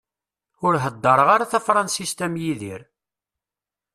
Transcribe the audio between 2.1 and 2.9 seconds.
am Yidir.